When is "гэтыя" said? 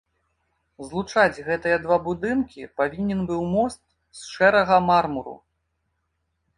1.49-1.77